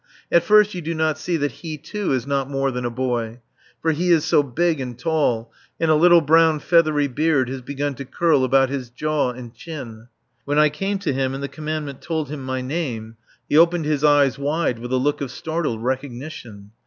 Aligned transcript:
At 0.31 0.41
first 0.41 0.73
you 0.73 0.81
do 0.81 0.95
not 0.95 1.19
see 1.19 1.37
that 1.37 1.51
he, 1.61 1.77
too, 1.77 2.11
is 2.11 2.25
not 2.25 2.49
more 2.49 2.71
than 2.71 2.85
a 2.85 2.89
boy, 2.89 3.39
for 3.83 3.91
he 3.91 4.09
is 4.09 4.25
so 4.25 4.41
big 4.41 4.79
and 4.81 4.97
tall, 4.97 5.53
and 5.79 5.91
a 5.91 5.95
little 5.95 6.21
brown 6.21 6.57
feathery 6.59 7.07
beard 7.07 7.47
has 7.49 7.61
begun 7.61 7.93
to 7.93 8.05
curl 8.05 8.43
about 8.43 8.69
his 8.69 8.89
jaw 8.89 9.29
and 9.29 9.53
chin. 9.53 10.07
When 10.43 10.57
I 10.57 10.69
came 10.69 10.97
to 10.97 11.13
him 11.13 11.35
and 11.35 11.43
the 11.43 11.47
Commandant 11.47 12.01
told 12.01 12.29
him 12.29 12.41
my 12.43 12.61
name, 12.61 13.17
he 13.47 13.55
opened 13.59 13.85
his 13.85 14.03
eyes 14.03 14.39
wide 14.39 14.79
with 14.79 14.91
a 14.91 14.97
look 14.97 15.21
of 15.21 15.29
startled 15.29 15.83
recognition. 15.83 16.71